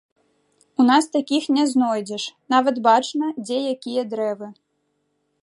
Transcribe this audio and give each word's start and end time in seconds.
У 0.79 0.85
нас 0.91 1.09
такіх 1.15 1.43
не 1.57 1.65
знойдзеш, 1.73 2.23
нават 2.55 2.75
бачна, 2.89 3.25
дзе 3.45 3.57
якія 3.75 4.03
дрэвы. 4.17 4.47